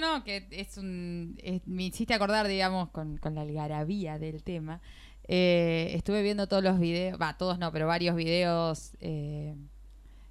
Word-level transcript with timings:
no, 0.00 0.24
que 0.24 0.46
es 0.50 0.76
un. 0.78 1.38
me 1.66 1.84
hiciste 1.84 2.14
acordar, 2.14 2.48
digamos, 2.48 2.90
con, 2.90 3.18
la 3.22 3.40
algarabía 3.40 4.18
del 4.18 4.42
tema. 4.42 4.80
Eh, 5.28 5.92
estuve 5.94 6.22
viendo 6.22 6.46
todos 6.46 6.62
los 6.62 6.78
videos, 6.78 7.20
va, 7.20 7.36
todos 7.36 7.58
no, 7.58 7.72
pero 7.72 7.86
varios 7.86 8.14
videos 8.14 8.92
eh, 9.00 9.56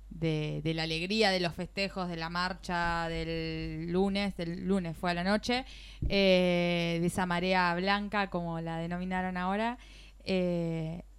de, 0.09 0.62
de, 0.63 0.73
la 0.73 0.83
alegría 0.83 1.31
de 1.31 1.41
los 1.41 1.54
festejos 1.54 2.07
de 2.07 2.15
la 2.15 2.29
marcha 2.29 3.09
del 3.09 3.91
lunes, 3.91 4.38
del 4.38 4.65
lunes 4.65 4.96
fue 4.97 5.12
a 5.12 5.13
la 5.13 5.25
noche, 5.25 5.66
eh, 6.07 7.00
de 7.02 7.07
esa 7.07 7.25
marea 7.25 7.75
blanca, 7.75 8.29
como 8.29 8.61
la 8.61 8.77
denominaron 8.77 9.36
ahora. 9.38 9.77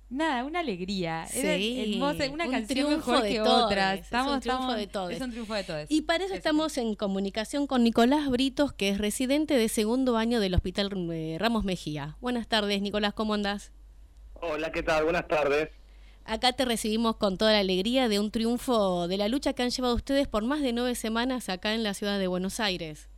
Nada, 0.09 0.45
una 0.45 0.61
alegría. 0.61 1.27
Sí, 1.27 2.01
una 2.33 2.49
canción 2.49 2.91
mejor 2.91 3.23
que 3.25 3.41
otra. 3.41 3.95
Estamos, 3.95 4.31
es 4.31 4.35
un 4.35 4.41
triunfo 4.41 4.73
de 4.75 4.87
todos. 4.87 5.13
Es 5.13 5.21
un 5.21 5.31
triunfo 5.31 5.55
de 5.55 5.65
todos. 5.65 5.87
Y 5.91 6.03
para 6.03 6.25
eso 6.25 6.35
estamos 6.35 6.79
en 6.79 6.95
comunicación 6.95 7.67
con 7.67 7.83
Nicolás 7.83 8.29
Britos, 8.31 8.73
que 8.73 8.91
es 8.91 8.99
residente 8.99 9.59
de 9.59 9.69
segundo 9.69 10.17
año 10.17 10.39
del 10.39 10.55
Hospital 10.55 10.91
eh, 11.13 11.37
Ramos 11.41 11.65
Mejía. 11.65 12.17
Buenas 12.21 12.47
tardes, 12.47 12.81
Nicolás, 12.83 13.15
¿cómo 13.15 13.35
andás? 13.35 13.73
Hola, 14.35 14.71
¿qué 14.71 14.83
tal? 14.83 15.05
Buenas 15.05 15.27
tardes. 15.27 15.71
Acá 16.25 16.53
te 16.53 16.65
recibimos 16.65 17.17
con 17.17 17.39
toda 17.39 17.53
la 17.53 17.61
alegría 17.61 18.09
de 18.09 18.19
un 18.19 18.31
triunfo 18.31 19.09
de 19.09 19.17
la 19.17 19.29
lucha 19.29 19.53
que 19.53 19.63
han 19.63 19.71
llevado 19.71 19.95
ustedes 19.95 20.29
por 20.29 20.45
más 20.45 20.61
de 20.61 20.73
nueve 20.73 20.95
semanas 20.95 21.49
acá 21.49 21.75
en 21.75 21.83
la 21.83 21.95
ciudad 21.95 22.19
de 22.19 22.27
Buenos 22.27 22.61
Aires. 22.61 23.09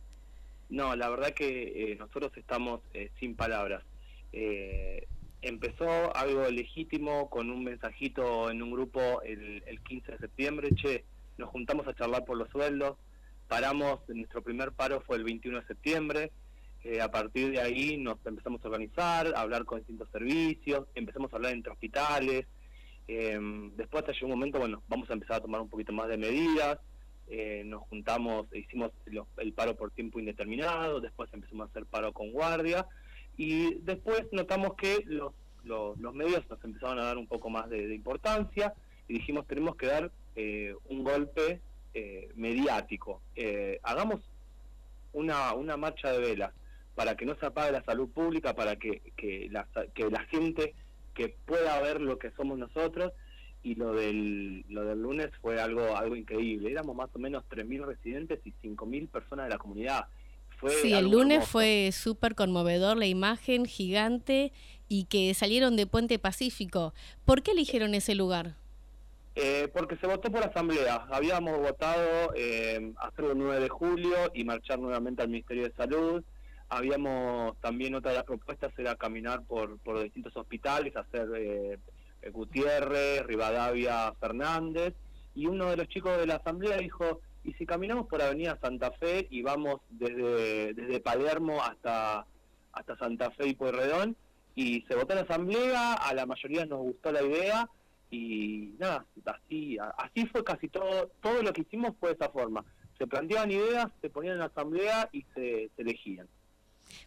No, 0.69 0.95
la 0.95 1.09
verdad 1.09 1.33
que 1.33 1.91
eh, 1.91 1.95
nosotros 1.95 2.31
estamos 2.35 2.81
eh, 2.93 3.11
sin 3.19 3.35
palabras. 3.35 3.83
Eh, 4.31 5.07
empezó 5.41 6.15
algo 6.15 6.49
legítimo 6.49 7.29
con 7.29 7.49
un 7.49 7.63
mensajito 7.63 8.49
en 8.49 8.61
un 8.61 8.71
grupo 8.71 9.21
el, 9.21 9.79
15 9.87 10.13
de 10.13 10.17
septiembre, 10.17 10.69
che, 10.75 11.05
nos 11.37 11.49
juntamos 11.49 11.87
a 11.87 11.93
charlar 11.93 12.25
por 12.25 12.37
los 12.37 12.49
sueldos, 12.49 12.97
paramos, 13.47 14.01
nuestro 14.09 14.41
primer 14.41 14.71
paro 14.71 15.01
fue 15.01 15.17
el 15.17 15.23
21 15.23 15.61
de 15.61 15.67
septiembre, 15.67 16.31
eh, 16.83 17.01
a 17.01 17.09
partir 17.09 17.51
de 17.51 17.61
ahí 17.61 17.97
nos 17.97 18.17
empezamos 18.25 18.63
a 18.63 18.67
organizar, 18.67 19.33
a 19.35 19.41
hablar 19.41 19.65
con 19.65 19.79
distintos 19.79 20.09
servicios, 20.11 20.87
empezamos 20.95 21.31
a 21.31 21.37
hablar 21.37 21.53
entre 21.53 21.71
hospitales, 21.71 22.45
em, 23.07 23.75
después 23.75 24.03
hasta 24.03 24.13
llegó 24.13 24.27
un 24.27 24.39
momento, 24.39 24.59
bueno, 24.59 24.83
vamos 24.87 25.09
a 25.09 25.13
empezar 25.13 25.37
a 25.37 25.41
tomar 25.41 25.61
un 25.61 25.69
poquito 25.69 25.93
más 25.93 26.09
de 26.09 26.17
medidas, 26.17 26.79
eh, 27.27 27.63
nos 27.65 27.83
juntamos, 27.83 28.47
hicimos 28.53 28.91
el 29.37 29.53
paro 29.53 29.75
por 29.75 29.91
tiempo 29.91 30.19
indeterminado, 30.19 30.99
después 30.99 31.29
empezamos 31.31 31.67
a 31.67 31.69
hacer 31.69 31.85
paro 31.85 32.11
con 32.11 32.31
guardia, 32.31 32.87
y 33.39 33.75
después 33.83 34.25
notamos 34.33 34.73
que 34.73 35.01
los, 35.05 35.31
los, 35.63 36.13
medios 36.13 36.43
nos 36.49 36.61
empezaron 36.61 36.99
a 36.99 37.05
dar 37.05 37.17
un 37.17 37.25
poco 37.25 37.49
más 37.49 37.69
de, 37.69 37.95
importancia 37.95 38.73
y 39.07 39.13
dijimos 39.13 39.47
tenemos 39.47 39.77
que 39.77 39.85
dar 39.85 40.11
eh, 40.35 40.75
un 40.89 41.05
golpe 41.05 41.61
eh, 41.93 42.29
mediático. 42.35 43.21
Eh, 43.37 43.79
hagamos 43.81 44.19
una, 45.13 45.53
una 45.53 45.77
marcha 45.77 46.11
de 46.11 46.19
velas 46.19 46.51
para 46.95 47.15
que 47.15 47.25
no 47.25 47.33
se 47.35 47.45
apague 47.45 47.71
la 47.71 47.81
salud 47.85 48.09
pública, 48.09 48.53
para 48.55 48.75
que, 48.75 49.13
que, 49.15 49.47
la, 49.49 49.65
que 49.93 50.09
la 50.11 50.25
gente 50.25 50.75
que 51.13 51.29
pueda 51.45 51.79
ver 51.79 52.01
lo 52.01 52.19
que 52.19 52.31
somos 52.31 52.57
nosotros 52.57 53.13
y 53.63 53.75
lo 53.75 53.93
del, 53.93 54.65
lo 54.67 54.83
del 54.83 55.01
lunes 55.01 55.29
fue 55.41 55.61
algo, 55.61 55.95
algo 55.95 56.17
increíble. 56.17 56.73
Éramos 56.73 56.93
más 56.93 57.09
o 57.15 57.19
menos 57.19 57.45
3.000 57.49 57.85
residentes 57.85 58.41
y 58.43 58.51
5.000 58.61 59.07
personas 59.07 59.45
de 59.45 59.51
la 59.51 59.57
comunidad 59.59 60.07
sí, 60.81 60.93
el 60.93 61.09
lunes 61.09 61.47
fue 61.47 61.91
súper 61.91 62.35
conmovedor 62.35 62.97
la 62.97 63.05
imagen 63.05 63.65
gigante 63.65 64.51
y 64.87 65.05
que 65.05 65.33
salieron 65.33 65.75
de 65.75 65.87
Puente 65.87 66.19
Pacífico. 66.19 66.93
¿Por 67.25 67.43
qué 67.43 67.51
eligieron 67.51 67.93
ese 67.93 68.15
lugar? 68.15 68.55
Eh, 69.35 69.69
porque 69.73 69.95
se 69.97 70.07
votó 70.07 70.31
por 70.31 70.43
asamblea. 70.43 71.07
Habíamos 71.11 71.57
votado 71.59 72.33
eh, 72.35 72.91
hacerlo 72.99 73.31
el 73.31 73.37
9 73.37 73.59
de 73.61 73.69
julio 73.69 74.17
y 74.33 74.43
marchar 74.43 74.79
nuevamente 74.79 75.21
al 75.21 75.29
Ministerio 75.29 75.63
de 75.63 75.73
Salud. 75.75 76.23
Habíamos 76.67 77.57
también 77.61 77.95
otra 77.95 78.11
de 78.11 78.17
las 78.17 78.25
propuestas 78.25 78.73
era 78.77 78.95
caminar 78.95 79.43
por, 79.43 79.79
por 79.79 80.03
distintos 80.03 80.35
hospitales, 80.35 80.95
hacer 80.95 81.29
eh, 81.37 81.77
Gutiérrez, 82.31 83.25
Rivadavia, 83.25 84.13
Fernández. 84.19 84.93
Y 85.35 85.45
uno 85.45 85.69
de 85.69 85.77
los 85.77 85.87
chicos 85.87 86.17
de 86.17 86.27
la 86.27 86.35
asamblea 86.35 86.77
dijo, 86.77 87.21
y 87.49 87.53
si 87.53 87.65
caminamos 87.65 88.05
por 88.07 88.21
Avenida 88.21 88.59
Santa 88.61 88.91
Fe 88.91 89.27
y 89.31 89.41
vamos 89.41 89.81
desde, 89.89 90.73
desde 90.75 90.99
Palermo 90.99 91.63
hasta, 91.63 92.25
hasta 92.73 92.97
Santa 92.97 93.31
Fe 93.31 93.47
y 93.47 93.55
Pueyrredón, 93.55 94.15
y 94.55 94.81
se 94.83 94.93
votó 94.93 95.13
en 95.13 95.19
la 95.19 95.23
asamblea, 95.23 95.93
a 95.93 96.13
la 96.13 96.27
mayoría 96.27 96.65
nos 96.67 96.79
gustó 96.79 97.11
la 97.11 97.23
idea, 97.23 97.67
y 98.11 98.73
nada, 98.77 99.03
así, 99.25 99.77
así 99.97 100.27
fue 100.27 100.43
casi 100.43 100.67
todo, 100.67 101.09
todo 101.21 101.41
lo 101.41 101.51
que 101.53 101.61
hicimos 101.61 101.93
fue 101.99 102.09
de 102.09 102.15
esa 102.15 102.29
forma. 102.29 102.63
Se 102.99 103.07
planteaban 103.07 103.49
ideas, 103.49 103.87
se 104.01 104.09
ponían 104.09 104.35
en 104.35 104.41
asamblea 104.41 105.09
y 105.11 105.25
se, 105.33 105.71
elegían. 105.77 106.27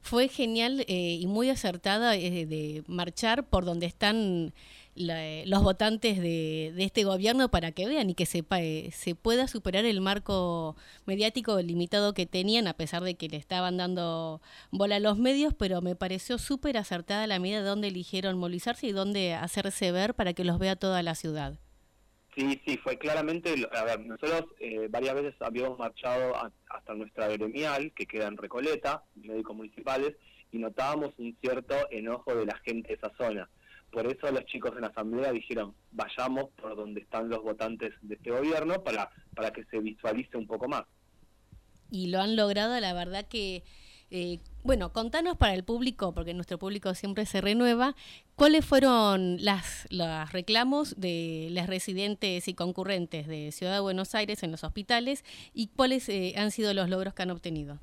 Fue 0.01 0.27
genial 0.27 0.85
eh, 0.89 1.19
y 1.21 1.27
muy 1.27 1.51
acertada 1.51 2.17
eh, 2.17 2.47
de 2.47 2.83
marchar 2.89 3.45
por 3.45 3.65
donde 3.65 3.87
están 3.87 4.53
los 4.95 5.63
votantes 5.63 6.21
de, 6.21 6.75
este 6.79 7.05
gobierno 7.05 7.51
para 7.51 7.73
que 7.73 7.87
vean 7.87 8.11
y 8.11 8.15
que 8.15 8.27
sepa, 8.27 8.61
eh, 8.61 8.91
se 8.93 9.15
pueda 9.15 9.49
superar 9.49 9.85
el 9.85 10.01
marco 10.01 10.77
mediático 11.07 11.61
limitado 11.61 12.13
que 12.13 12.27
tenían, 12.27 12.67
a 12.67 12.75
pesar 12.75 13.03
de 13.03 13.15
que 13.15 13.29
le 13.29 13.39
estaban 13.39 13.79
dando 13.79 14.43
bola 14.71 14.97
a 14.97 15.01
los 15.01 15.19
medios, 15.19 15.55
pero 15.55 15.81
me 15.81 15.97
pareció 15.97 16.39
súper 16.39 16.77
acertada 16.77 17.27
la 17.27 17.39
medida 17.39 17.63
de 17.63 17.69
dónde 17.69 17.89
eligieron 17.89 18.39
movilizarse 18.39 18.87
y 18.87 18.93
dónde 18.93 19.35
hacerse 19.35 19.93
ver 19.93 20.15
para 20.15 20.35
que 20.35 20.45
los 20.45 20.59
vea 20.59 20.77
toda 20.77 21.03
la 21.03 21.15
ciudad. 21.15 21.59
Sí, 22.35 22.61
sí, 22.67 22.79
fue 22.79 22.97
claramente, 22.99 23.55
a 23.73 23.85
ver, 23.85 24.01
nosotros 24.01 24.45
eh, 24.59 24.89
varias 24.89 25.15
veces 25.15 25.35
habíamos 25.41 25.79
marchado 25.79 26.35
hasta 26.71 26.95
nuestra 26.95 27.29
gremial, 27.29 27.93
que 27.95 28.07
queda 28.07 28.27
en 28.27 28.39
Recoleta, 28.39 29.05
médicos 29.15 29.55
municipales, 29.55 30.17
y 30.51 30.59
notábamos 30.59 31.15
un 31.19 31.37
cierto 31.41 31.75
enojo 31.91 32.35
de 32.35 32.47
la 32.47 32.57
gente 32.59 32.89
de 32.89 32.95
esa 32.95 33.11
zona 33.17 33.49
por 33.93 34.07
eso 34.07 34.31
los 34.33 34.45
chicos 34.47 34.73
en 34.75 34.81
la 34.81 34.87
asamblea 34.89 35.31
dijeron, 35.33 35.75
vayamos 35.93 36.49
por 36.61 36.75
donde 36.75 37.03
están 37.03 37.29
los 37.29 37.43
votantes 37.43 37.93
de 38.01 38.15
este 38.15 38.31
gobierno 38.31 38.83
para, 38.83 39.11
para 39.37 39.53
que 39.53 39.65
se 39.67 39.79
visualice 39.81 40.37
un 40.37 40.47
poco 40.47 40.67
más. 40.67 40.85
Y 41.91 42.09
lo 42.09 42.21
han 42.21 42.35
logrado, 42.35 42.81
la 42.81 42.95
verdad 42.95 43.27
que, 43.29 43.65
eh, 44.11 44.39
bueno, 44.65 44.95
contanos 44.95 45.37
para 45.37 45.53
el 45.53 45.63
público, 45.63 46.15
porque 46.15 46.33
nuestro 46.33 46.59
público 46.59 46.95
siempre 46.95 47.27
se 47.27 47.43
renueva, 47.43 47.95
¿cuáles 48.35 48.65
fueron 48.65 49.45
las, 49.45 49.87
los 49.91 50.33
reclamos 50.33 50.99
de 50.99 51.49
las 51.51 51.67
residentes 51.67 52.49
y 52.49 52.55
concurrentes 52.55 53.27
de 53.27 53.53
Ciudad 53.53 53.75
de 53.75 53.81
Buenos 53.81 54.15
Aires 54.15 54.43
en 54.43 54.53
los 54.53 54.65
hospitales 54.65 55.23
y 55.53 55.69
cuáles 55.69 56.09
eh, 56.09 56.33
han 56.39 56.51
sido 56.51 56.73
los 56.73 56.89
logros 56.89 57.13
que 57.13 57.25
han 57.25 57.31
obtenido? 57.31 57.79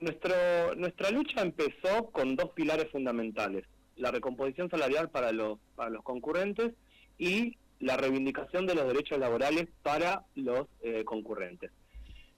Nuestro, 0.00 0.74
nuestra 0.76 1.10
lucha 1.10 1.42
empezó 1.42 2.10
con 2.12 2.34
dos 2.34 2.50
pilares 2.52 2.90
fundamentales 2.90 3.66
la 3.98 4.10
recomposición 4.10 4.70
salarial 4.70 5.10
para 5.10 5.32
los, 5.32 5.58
para 5.76 5.90
los 5.90 6.02
concurrentes 6.02 6.72
y 7.18 7.56
la 7.80 7.96
reivindicación 7.96 8.66
de 8.66 8.74
los 8.74 8.86
derechos 8.86 9.18
laborales 9.18 9.68
para 9.82 10.24
los 10.34 10.66
eh, 10.82 11.04
concurrentes. 11.04 11.70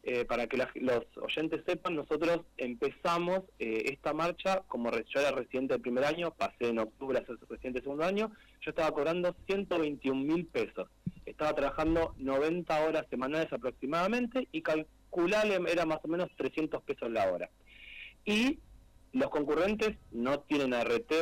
Eh, 0.02 0.24
para 0.24 0.46
que 0.46 0.56
los 0.56 1.02
oyentes 1.16 1.62
sepan, 1.66 1.94
nosotros 1.94 2.40
empezamos 2.56 3.40
eh, 3.58 3.82
esta 3.92 4.14
marcha 4.14 4.62
como 4.66 4.90
yo 4.90 5.20
era 5.20 5.30
residente 5.30 5.74
del 5.74 5.82
primer 5.82 6.04
año, 6.04 6.30
pasé 6.30 6.68
en 6.68 6.78
octubre 6.78 7.18
a 7.18 7.26
ser 7.26 7.36
residente 7.40 7.80
del 7.80 7.82
segundo 7.82 8.04
año, 8.04 8.32
yo 8.62 8.70
estaba 8.70 8.92
cobrando 8.92 9.36
121 9.46 10.18
mil 10.24 10.46
pesos. 10.46 10.88
Estaba 11.26 11.54
trabajando 11.54 12.14
90 12.16 12.82
horas 12.82 13.06
semanales 13.10 13.52
aproximadamente 13.52 14.48
y 14.52 14.62
calculable 14.62 15.60
era 15.70 15.84
más 15.84 15.98
o 16.02 16.08
menos 16.08 16.30
300 16.36 16.82
pesos 16.82 17.10
la 17.10 17.30
hora. 17.30 17.50
Y 18.24 18.58
los 19.12 19.30
concurrentes 19.30 19.96
no 20.12 20.40
tienen 20.40 20.72
RT, 20.72 21.12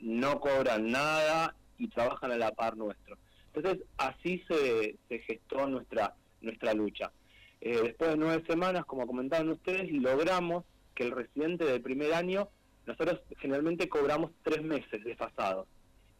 no 0.00 0.40
cobran 0.40 0.90
nada 0.90 1.54
y 1.78 1.88
trabajan 1.88 2.32
a 2.32 2.36
la 2.36 2.52
par 2.52 2.76
nuestro. 2.76 3.16
Entonces, 3.52 3.84
así 3.98 4.42
se, 4.48 4.96
se 5.08 5.18
gestó 5.20 5.68
nuestra, 5.68 6.14
nuestra 6.40 6.74
lucha. 6.74 7.12
Eh, 7.60 7.80
después 7.82 8.10
de 8.10 8.16
nueve 8.16 8.42
semanas, 8.46 8.84
como 8.84 9.06
comentaban 9.06 9.48
ustedes, 9.50 9.90
logramos 9.92 10.64
que 10.94 11.04
el 11.04 11.10
residente 11.12 11.64
del 11.64 11.82
primer 11.82 12.14
año, 12.14 12.48
nosotros 12.86 13.20
generalmente 13.38 13.88
cobramos 13.88 14.30
tres 14.42 14.62
meses 14.62 15.04
desfasados. 15.04 15.66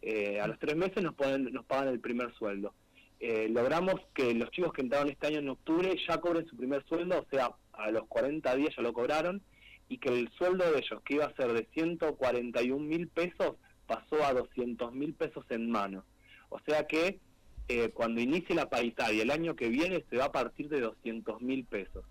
Eh, 0.02 0.40
a 0.40 0.46
los 0.46 0.58
tres 0.58 0.76
meses 0.76 1.02
nos, 1.02 1.14
nos 1.52 1.64
pagan 1.64 1.88
el 1.88 2.00
primer 2.00 2.32
sueldo. 2.34 2.74
Eh, 3.20 3.48
logramos 3.50 4.00
que 4.14 4.32
los 4.34 4.50
chicos 4.50 4.72
que 4.72 4.80
entraron 4.80 5.10
este 5.10 5.26
año 5.26 5.38
en 5.38 5.48
octubre 5.50 5.94
ya 6.08 6.18
cobren 6.20 6.46
su 6.46 6.56
primer 6.56 6.84
sueldo, 6.86 7.20
o 7.20 7.26
sea, 7.30 7.50
a 7.72 7.90
los 7.90 8.06
40 8.06 8.54
días 8.56 8.74
ya 8.74 8.82
lo 8.82 8.94
cobraron, 8.94 9.42
y 9.90 9.98
que 9.98 10.08
el 10.08 10.30
sueldo 10.38 10.70
de 10.70 10.78
ellos, 10.78 11.02
que 11.04 11.14
iba 11.14 11.26
a 11.26 11.34
ser 11.34 11.52
de 11.52 11.66
141 11.74 12.78
mil 12.78 13.08
pesos, 13.08 13.56
pasó 13.88 14.24
a 14.24 14.32
200 14.32 14.92
mil 14.94 15.14
pesos 15.14 15.44
en 15.50 15.68
mano. 15.68 16.04
O 16.48 16.60
sea 16.60 16.86
que 16.86 17.18
eh, 17.66 17.90
cuando 17.90 18.20
inicie 18.20 18.54
la 18.54 18.70
paritaria 18.70 19.24
el 19.24 19.32
año 19.32 19.56
que 19.56 19.68
viene 19.68 20.04
se 20.08 20.16
va 20.16 20.26
a 20.26 20.32
partir 20.32 20.68
de 20.68 20.80
200 20.80 21.42
mil 21.42 21.64
pesos. 21.64 22.04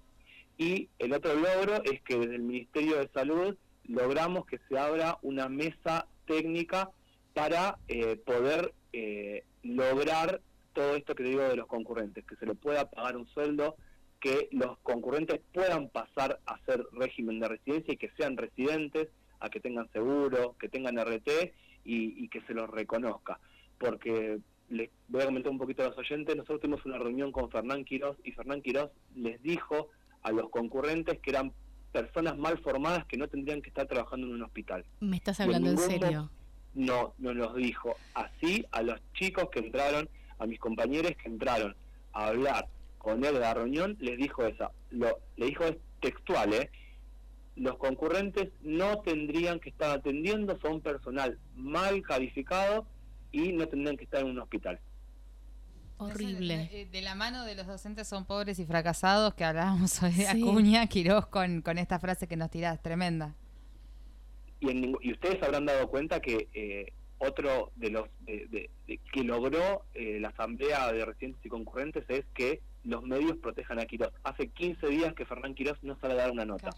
Y 0.58 0.90
el 1.00 1.14
otro 1.14 1.34
logro 1.36 1.82
es 1.86 2.02
que 2.02 2.18
desde 2.18 2.36
el 2.36 2.42
Ministerio 2.42 2.98
de 2.98 3.08
Salud 3.14 3.56
logramos 3.86 4.46
que 4.46 4.60
se 4.68 4.78
abra 4.78 5.18
una 5.22 5.48
mesa 5.48 6.06
técnica 6.28 6.92
para 7.34 7.78
eh, 7.88 8.18
poder 8.18 8.74
eh, 8.92 9.46
lograr 9.64 10.42
todo 10.74 10.98
esto 10.98 11.16
que 11.16 11.24
digo 11.24 11.44
de 11.44 11.56
los 11.56 11.68
concurrentes, 11.68 12.26
que 12.26 12.36
se 12.36 12.46
le 12.46 12.56
pueda 12.56 12.90
pagar 12.90 13.16
un 13.16 13.28
sueldo 13.30 13.78
que 14.20 14.50
los 14.52 14.78
concurrentes 14.80 15.40
puedan 15.54 15.90
pasar 15.90 16.40
a 16.46 16.60
ser 16.66 16.86
régimen 16.92 17.40
de 17.40 17.48
residencia 17.48 17.94
y 17.94 17.98
que 17.98 18.12
sean 18.18 18.38
residentes, 18.38 19.08
a 19.40 19.50
que 19.50 19.60
tengan 19.60 19.90
seguro, 19.92 20.56
que 20.60 20.68
tengan 20.68 20.98
RT 20.98 21.54
y, 21.86 22.28
que 22.28 22.42
se 22.42 22.54
los 22.54 22.70
reconozca. 22.70 23.40
Porque 23.78 24.40
les 24.70 24.90
voy 25.08 25.22
a 25.22 25.26
comentar 25.26 25.52
un 25.52 25.58
poquito 25.58 25.84
a 25.84 25.88
los 25.88 25.98
oyentes, 25.98 26.36
nosotros 26.36 26.62
tuvimos 26.62 26.86
una 26.86 26.98
reunión 26.98 27.32
con 27.32 27.50
Fernán 27.50 27.86
Quirós 27.86 28.18
y 28.24 28.32
Fernán 28.32 28.62
Quirós 28.62 28.90
les 29.16 29.42
dijo 29.42 29.90
a 30.22 30.32
los 30.32 30.50
concurrentes 30.50 31.20
que 31.20 31.32
eran 31.32 31.54
personas 31.92 32.38
mal 32.38 32.60
formadas 32.60 33.06
que 33.06 33.18
no 33.18 33.28
tendrían 33.28 33.62
que 33.62 33.70
estar 33.70 33.88
trabajando 33.88 34.28
en 34.28 34.34
un 34.34 34.44
hospital. 34.44 34.86
¿Me 35.00 35.18
estás 35.18 35.40
hablando 35.40 35.72
en, 35.72 35.78
serio? 35.78 36.30
No, 36.76 37.14
no 37.18 37.34
nos 37.34 37.56
dijo. 37.56 37.96
Así 38.14 38.66
a 38.72 38.84
los 38.84 39.00
chicos 39.14 39.50
que 39.50 39.60
entraron, 39.60 40.10
a 40.38 40.46
mis 40.46 40.60
compañeros 40.60 41.14
que 41.22 41.30
entraron 41.30 41.76
a 42.14 42.28
hablar 42.28 42.68
con 43.00 43.26
él 43.26 43.34
de 43.34 43.40
la 43.40 43.54
reunión, 43.56 43.98
les 44.00 44.18
dijo 44.18 44.46
esa. 44.46 44.72
Lo, 44.92 45.20
le 45.38 45.48
dijo 45.48 45.66
textual, 46.02 46.54
¿eh? 46.54 46.70
Los 47.56 47.78
concurrentes 47.78 48.50
no 48.62 49.02
tendrían 49.02 49.60
que 49.60 49.70
estar 49.70 49.98
atendiendo, 49.98 50.58
son 50.62 50.80
personal 50.80 51.40
mal 51.56 52.02
calificado 52.04 52.86
y 53.32 53.52
no 53.54 53.68
tendrían 53.68 53.98
que 53.98 54.04
estar 54.04 54.22
en 54.22 54.28
un 54.28 54.40
hospital. 54.40 54.80
Horrible. 55.98 56.88
De, 56.90 57.02
la 57.02 57.16
mano 57.16 57.44
de 57.44 57.56
los 57.56 57.68
docentes 57.68 58.08
son 58.08 58.26
pobres 58.26 58.60
y 58.60 58.66
fracasados, 58.66 59.34
que 59.34 59.44
hablábamos 59.44 60.02
hoy 60.02 60.14
de 60.14 60.28
Acuña, 60.28 60.88
Quirós, 60.88 61.26
con, 61.28 61.62
con 61.62 61.78
esta 61.78 62.00
frase 62.00 62.28
que 62.28 62.38
nos 62.38 62.50
tirás, 62.50 62.82
tremenda. 62.82 63.36
Y, 64.62 64.70
y 65.02 65.12
ustedes 65.12 65.42
habrán 65.44 65.66
dado 65.66 65.90
cuenta 65.90 66.22
que 66.22 66.48
eh, 66.54 66.94
otro 67.18 67.74
de 67.76 67.90
los 67.90 68.10
de, 68.22 68.70
que 69.12 69.24
logró 69.24 69.84
eh, 69.94 70.20
la 70.22 70.30
Asamblea 70.30 70.92
de 70.94 71.06
Residentes 71.06 71.46
y 71.46 71.50
Concurrentes 71.50 72.06
es 72.08 72.26
que 72.34 72.62
los 72.84 73.04
medios 73.04 73.38
protejan 73.38 73.80
a 73.80 73.86
Quirós. 73.86 74.14
Hace 74.24 74.50
15 74.50 74.88
días 74.88 75.14
que 75.14 75.26
Fernán 75.26 75.56
Quirós 75.56 75.82
no 75.84 75.98
sale 76.00 76.14
a 76.14 76.18
dar 76.18 76.32
una 76.32 76.46
nota. 76.46 76.70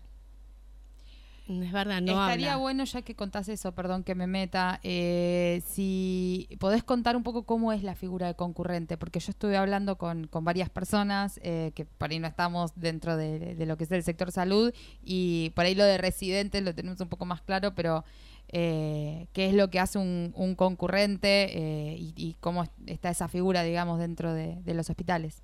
Es 1.59 1.71
verdad, 1.71 2.01
no 2.01 2.11
Estaría 2.11 2.55
bueno, 2.55 2.83
ya 2.85 3.01
que 3.01 3.15
contás 3.15 3.49
eso, 3.49 3.73
perdón 3.73 4.03
que 4.03 4.15
me 4.15 4.27
meta, 4.27 4.79
eh, 4.83 5.61
si 5.65 6.47
podés 6.59 6.83
contar 6.83 7.17
un 7.17 7.23
poco 7.23 7.43
cómo 7.43 7.73
es 7.73 7.83
la 7.83 7.95
figura 7.95 8.27
de 8.27 8.35
concurrente, 8.35 8.95
porque 8.95 9.19
yo 9.19 9.31
estuve 9.31 9.57
hablando 9.57 9.97
con, 9.97 10.27
con 10.27 10.45
varias 10.45 10.69
personas 10.69 11.39
eh, 11.43 11.71
que 11.75 11.85
por 11.85 12.11
ahí 12.11 12.19
no 12.19 12.27
estamos 12.27 12.71
dentro 12.75 13.17
de, 13.17 13.55
lo 13.65 13.75
que 13.75 13.83
es 13.83 13.91
el 13.91 14.03
sector 14.03 14.31
salud 14.31 14.73
y 15.03 15.51
por 15.55 15.65
ahí 15.65 15.75
lo 15.75 15.83
de 15.83 15.97
residentes 15.97 16.63
lo 16.63 16.73
tenemos 16.73 17.01
un 17.01 17.09
poco 17.09 17.25
más 17.25 17.41
claro, 17.41 17.73
pero 17.75 18.05
eh, 18.49 19.27
qué 19.33 19.47
es 19.47 19.53
lo 19.53 19.69
que 19.69 19.79
hace 19.79 19.97
un, 19.97 20.31
un 20.35 20.55
concurrente 20.55 21.97
y, 21.97 22.37
cómo 22.39 22.65
está 22.85 23.09
esa 23.09 23.27
figura, 23.27 23.63
digamos, 23.63 23.99
dentro 23.99 24.33
de 24.33 24.73
los 24.73 24.89
hospitales. 24.89 25.41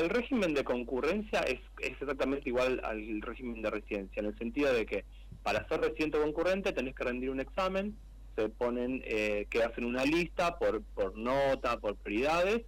El 0.00 0.08
régimen 0.08 0.54
de 0.54 0.64
concurrencia 0.64 1.40
es, 1.40 1.60
exactamente 1.82 2.48
igual 2.48 2.80
al 2.84 3.20
régimen 3.20 3.60
de 3.60 3.68
residencia, 3.68 4.20
en 4.20 4.26
el 4.26 4.38
sentido 4.38 4.72
de 4.72 4.86
que 4.86 5.04
para 5.42 5.68
ser 5.68 5.82
residente 5.82 6.18
concurrente 6.18 6.72
tenés 6.72 6.94
que 6.94 7.04
rendir 7.04 7.28
un 7.28 7.38
examen, 7.38 7.94
se 8.34 8.48
ponen, 8.48 9.02
eh, 9.04 9.46
que 9.50 9.62
hacen 9.62 9.84
una 9.84 10.06
lista 10.06 10.58
por, 10.58 10.82
por 10.82 11.18
nota, 11.18 11.78
por 11.78 11.96
prioridades, 11.96 12.62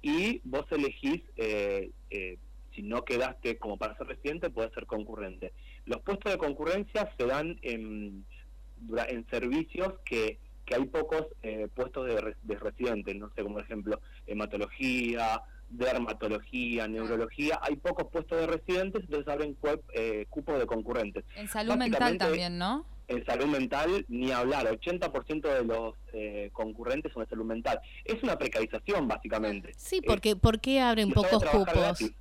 y 0.00 0.40
vos 0.44 0.64
elegís, 0.70 1.22
eh, 1.36 1.90
eh, 2.10 2.38
si 2.72 2.82
no 2.82 3.04
quedaste 3.04 3.58
como 3.58 3.78
para 3.78 3.96
ser 3.96 4.06
residente, 4.06 4.50
puedes 4.50 4.72
ser 4.72 4.86
concurrente. 4.86 5.52
Los 5.86 6.02
puestos 6.02 6.30
de 6.30 6.38
concurrencia 6.38 7.12
se 7.18 7.26
dan 7.26 7.58
en, 7.62 8.24
en 9.08 9.26
servicios 9.28 9.94
que, 10.04 10.38
que 10.64 10.76
hay 10.76 10.84
pocos 10.84 11.26
eh, 11.42 11.66
puestos 11.74 12.06
de, 12.06 12.36
de 12.42 12.58
residentes, 12.60 13.16
no 13.16 13.28
sé, 13.34 13.42
como 13.42 13.56
por 13.56 13.64
ejemplo 13.64 14.00
hematología, 14.28 15.42
dermatología, 15.70 16.86
neurología, 16.88 17.58
hay 17.62 17.76
pocos 17.76 18.08
puestos 18.10 18.38
de 18.38 18.46
residentes, 18.46 19.02
entonces 19.02 19.28
abren 19.28 19.56
eh, 19.92 20.26
cupos 20.30 20.58
de 20.58 20.66
concurrentes. 20.66 21.24
En 21.36 21.48
salud 21.48 21.76
mental 21.76 22.18
también, 22.18 22.58
¿no? 22.58 22.86
En 23.08 23.24
salud 23.24 23.46
mental, 23.46 24.04
ni 24.08 24.32
hablar, 24.32 24.66
80% 24.66 25.42
de 25.42 25.64
los 25.64 25.94
eh, 26.12 26.50
concurrentes 26.52 27.12
son 27.12 27.22
de 27.22 27.28
salud 27.28 27.44
mental. 27.44 27.80
Es 28.04 28.20
una 28.22 28.36
precarización, 28.36 29.06
básicamente. 29.06 29.72
Sí, 29.76 30.00
porque 30.00 30.34
¿por 30.34 30.60
qué 30.60 30.80
abren 30.80 31.12
pocos 31.12 31.44
cupos? 31.44 32.12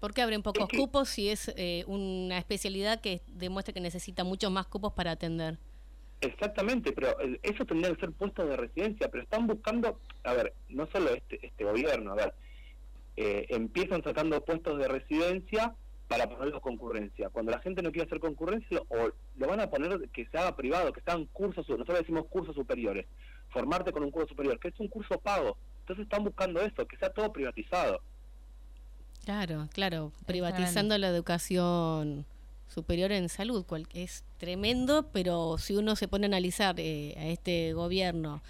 ¿Por 0.00 0.14
qué 0.14 0.22
abren 0.22 0.42
pocos 0.42 0.68
cupos 0.68 1.10
si 1.10 1.28
es 1.28 1.52
eh, 1.56 1.84
una 1.86 2.38
especialidad 2.38 3.00
que 3.00 3.20
demuestra 3.28 3.72
que 3.72 3.80
necesita 3.80 4.24
muchos 4.24 4.50
más 4.50 4.66
cupos 4.66 4.94
para 4.94 5.12
atender? 5.12 5.58
Exactamente, 6.22 6.92
pero 6.92 7.16
eso 7.42 7.64
tendría 7.64 7.92
que 7.94 8.00
ser 8.00 8.12
puestos 8.12 8.48
de 8.48 8.56
residencia, 8.56 9.08
pero 9.10 9.24
están 9.24 9.46
buscando, 9.46 10.00
a 10.22 10.32
ver, 10.32 10.54
no 10.68 10.88
solo 10.92 11.10
este, 11.10 11.44
este 11.44 11.64
gobierno, 11.64 12.12
a 12.12 12.14
ver, 12.14 12.34
eh, 13.16 13.46
empiezan 13.50 14.02
sacando 14.02 14.44
puestos 14.44 14.78
de 14.78 14.88
residencia 14.88 15.74
para 16.08 16.28
ponerlos 16.28 16.60
concurrencia. 16.60 17.30
Cuando 17.30 17.52
la 17.52 17.60
gente 17.60 17.82
no 17.82 17.90
quiere 17.90 18.06
hacer 18.06 18.20
concurrencia, 18.20 18.80
o 18.88 19.10
lo 19.36 19.46
van 19.46 19.60
a 19.60 19.70
poner 19.70 20.08
que 20.10 20.26
se 20.26 20.38
haga 20.38 20.54
privado, 20.54 20.92
que 20.92 21.00
sean 21.00 21.26
cursos, 21.26 21.66
nosotros 21.68 21.98
decimos 21.98 22.26
cursos 22.26 22.54
superiores, 22.54 23.06
formarte 23.48 23.92
con 23.92 24.02
un 24.02 24.10
curso 24.10 24.28
superior, 24.28 24.58
que 24.58 24.68
es 24.68 24.78
un 24.78 24.88
curso 24.88 25.18
pago. 25.18 25.56
Entonces 25.80 26.04
están 26.04 26.24
buscando 26.24 26.60
eso, 26.60 26.86
que 26.86 26.96
sea 26.96 27.10
todo 27.10 27.32
privatizado. 27.32 28.00
Claro, 29.24 29.68
claro, 29.72 30.12
privatizando 30.26 30.98
la 30.98 31.08
educación 31.08 32.26
superior 32.68 33.12
en 33.12 33.28
salud, 33.28 33.64
cual, 33.64 33.86
es 33.94 34.24
tremendo, 34.38 35.08
pero 35.12 35.58
si 35.58 35.76
uno 35.76 35.94
se 35.96 36.08
pone 36.08 36.26
a 36.26 36.28
analizar 36.28 36.74
eh, 36.78 37.14
a 37.16 37.26
este 37.26 37.72
gobierno 37.72 38.42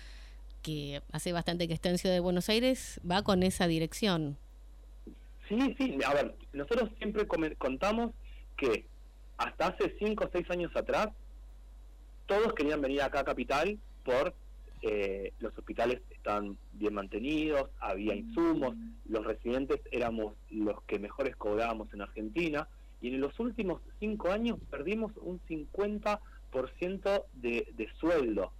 que 0.62 1.02
hace 1.12 1.32
bastante 1.32 1.68
que 1.68 1.74
está 1.74 1.90
en 1.90 1.98
Ciudad 1.98 2.14
de 2.14 2.20
Buenos 2.20 2.48
Aires, 2.48 3.00
va 3.08 3.22
con 3.22 3.42
esa 3.42 3.66
dirección. 3.66 4.38
Sí, 5.48 5.74
sí, 5.78 5.98
a 6.04 6.14
ver, 6.14 6.34
nosotros 6.52 6.90
siempre 6.98 7.26
contamos 7.58 8.12
que 8.56 8.86
hasta 9.36 9.68
hace 9.68 9.94
5 9.98 10.24
o 10.24 10.30
6 10.32 10.50
años 10.50 10.76
atrás, 10.76 11.08
todos 12.26 12.54
querían 12.54 12.80
venir 12.80 13.02
acá 13.02 13.20
a 13.20 13.24
Capital 13.24 13.78
por 14.04 14.34
eh, 14.82 15.32
los 15.38 15.56
hospitales 15.56 16.00
estaban 16.10 16.56
bien 16.72 16.94
mantenidos, 16.94 17.70
había 17.78 18.14
insumos, 18.14 18.74
los 19.08 19.24
residentes 19.24 19.80
éramos 19.92 20.34
los 20.50 20.82
que 20.84 20.98
mejores 20.98 21.36
cobrábamos 21.36 21.92
en 21.94 22.02
Argentina, 22.02 22.68
y 23.00 23.08
en 23.08 23.20
los 23.20 23.38
últimos 23.38 23.80
5 24.00 24.30
años 24.30 24.58
perdimos 24.70 25.12
un 25.18 25.40
50% 25.48 27.24
de, 27.34 27.68
de 27.76 27.88
sueldo 27.98 28.52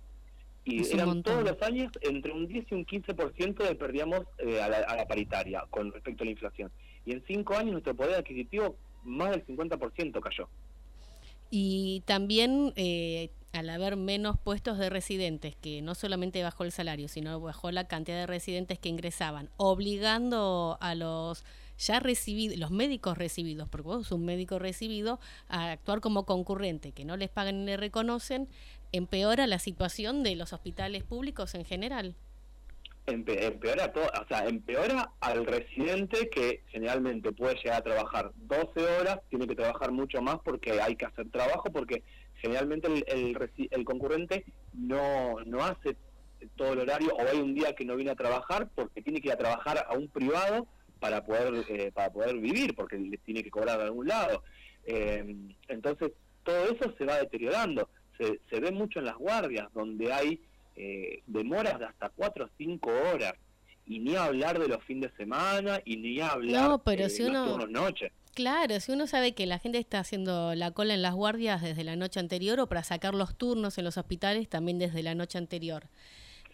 y 0.65 0.89
eran 0.93 1.23
todos 1.23 1.43
los 1.43 1.61
años 1.63 1.93
entre 2.03 2.33
un 2.33 2.47
10 2.47 2.67
y 2.71 2.75
un 2.75 2.87
15% 2.87 3.67
de 3.67 3.75
perdíamos 3.75 4.21
eh, 4.39 4.61
a, 4.61 4.69
la, 4.69 5.07
paritaria 5.07 5.65
con 5.71 5.93
respecto 5.93 6.23
a 6.23 6.27
la 6.27 6.31
inflación. 6.31 6.71
Y 7.05 7.13
en 7.13 7.25
cinco 7.27 7.55
años 7.55 7.73
nuestro 7.73 7.97
poder 7.97 8.15
adquisitivo 8.15 8.77
más 9.03 9.31
del 9.33 9.45
50% 9.45 10.21
cayó. 10.21 10.49
Y 11.51 12.03
también 12.07 12.73
eh, 12.77 13.31
al 13.53 13.69
haber 13.69 13.97
menos 13.97 14.39
puestos 14.39 14.79
de 14.79 14.89
residentes, 14.89 15.55
que 15.57 15.83
no 15.83 15.95
solamente 15.95 16.43
bajó 16.43 16.65
el 16.65 16.73
salario, 16.73 17.09
sino 17.09 17.39
bajó 17.41 17.71
la 17.71 17.87
cantidad 17.87 18.19
de 18.19 18.27
residentes 18.27 18.79
que 18.79 18.89
ingresaban, 18.89 19.51
obligando 19.57 20.79
a 20.81 20.95
los 20.95 21.45
ya 21.79 22.01
recibidos, 22.01 22.59
los 22.59 22.71
médicos 22.71 23.19
recibidos, 23.19 23.69
porque 23.69 23.87
vos 23.87 24.07
sos 24.07 24.19
un 24.19 24.25
médico 24.25 24.59
recibido, 24.59 25.21
a 25.49 25.73
actuar 25.73 26.01
como 26.01 26.25
concurrente, 26.25 26.93
que 26.93 27.05
no 27.05 27.17
les 27.17 27.29
pagan 27.29 27.61
ni 27.61 27.67
les 27.67 27.81
reconocen, 27.81 28.49
empeora 28.93 29.47
la 29.47 29.59
situación 29.59 30.23
de 30.23 30.37
los 30.37 30.53
hospitales 30.53 31.03
públicos 31.03 31.55
en 31.55 31.65
general. 31.65 32.15
empeora 33.07 33.93
todo, 33.93 34.05
o 34.05 34.27
sea, 34.29 34.47
empeora 34.47 35.11
al 35.21 35.47
residente 35.47 36.29
que 36.29 36.63
generalmente 36.69 37.33
puede 37.33 37.57
llegar 37.57 37.81
a 37.81 37.83
trabajar 37.83 38.33
12 38.37 38.81
horas, 39.01 39.21
tiene 39.31 39.47
que 39.47 39.57
trabajar 39.57 39.91
mucho 39.91 40.23
más 40.23 40.39
porque 40.45 40.81
hay 40.81 40.95
que 40.95 41.07
hacer 41.07 41.29
trabajo, 41.31 41.73
porque 41.73 42.03
generalmente 42.43 42.89
el, 42.89 43.37
el, 43.71 43.85
concurrente 43.85 44.45
no, 44.73 45.37
no 45.47 45.65
hace 45.65 45.97
todo 46.57 46.73
el 46.73 46.81
horario 46.81 47.15
o 47.15 47.21
hay 47.21 47.39
un 47.39 47.55
día 47.55 47.75
que 47.75 47.85
no 47.85 47.97
viene 47.97 48.11
a 48.11 48.17
trabajar 48.17 48.69
porque 48.75 49.01
tiene 49.01 49.21
que 49.21 49.29
ir 49.29 49.35
a 49.35 49.39
trabajar 49.39 49.87
a 49.89 49.95
un 49.95 50.09
privado 50.09 50.67
para 50.99 51.25
poder 51.25 51.65
eh, 51.69 51.93
para 51.93 52.13
poder 52.13 52.37
vivir 52.39 52.75
porque 52.75 52.99
le 52.99 53.17
tiene 53.19 53.45
que 53.45 53.51
cobrar 53.51 53.79
de 53.79 53.85
algún 53.85 54.09
lado 54.09 54.43
eh, 54.85 55.37
entonces 55.69 56.11
todo 56.43 56.65
eso 56.65 56.93
se 56.99 57.05
va 57.05 57.19
deteriorando 57.19 57.89
se, 58.51 58.61
ve 58.61 58.71
mucho 58.71 58.99
en 58.99 59.07
las 59.07 59.17
guardias, 59.17 59.69
donde 59.75 60.13
hay 60.13 60.41
eh, 60.77 61.23
demoras 61.27 61.79
de 61.79 61.87
hasta 61.87 62.11
4 62.11 62.45
o 62.45 62.49
5 62.57 62.91
horas. 63.13 63.35
Y 63.87 63.99
ni 63.99 64.15
hablar 64.15 64.59
de 64.61 64.69
los 64.69 64.83
fines 64.85 65.11
de 65.11 65.17
semana, 65.17 65.81
y 65.85 65.97
ni 65.97 66.21
hablar 66.21 66.69
no, 66.69 66.79
pero 66.85 67.09
si 67.09 67.25
uno, 67.25 67.67
noche. 67.67 68.13
Claro, 68.35 68.79
si 68.79 68.93
uno 68.93 69.07
sabe 69.07 69.35
que 69.35 69.45
la 69.45 69.59
gente 69.59 69.79
está 69.79 69.99
haciendo 69.99 70.55
la 70.55 70.71
cola 70.71 70.95
en 70.95 71.03
las 71.03 71.15
guardias 71.15 71.61
desde 71.61 71.83
la 71.85 71.97
noche 71.97 72.21
anterior 72.21 72.61
o 72.61 72.69
para 72.69 72.85
sacar 72.85 73.15
los 73.15 73.37
turnos 73.37 73.77
en 73.79 73.85
los 73.85 73.99
hospitales 73.99 74.49
también 74.49 74.79
desde 74.79 75.03
la 75.03 75.15
noche 75.15 75.37
anterior. 75.37 75.89